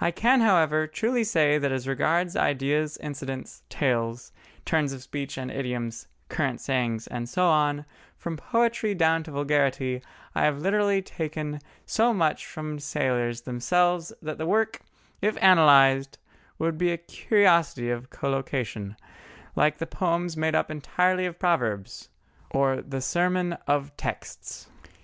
[0.00, 4.32] I can, however, truly say that as regards ideas, incidents, tales,
[4.64, 7.84] turns of speech and idioms, current sayings, and so on,
[8.16, 10.02] from poetry down to vulgarity,
[10.34, 14.80] I have literally taken so much from sailors themselves that the work,
[15.20, 16.18] if analysed,
[16.58, 18.96] would be a curiosity of collocation,
[19.54, 22.08] like the poems made up entirely of proverbs,
[22.50, 24.66] or the Sermon of Texts.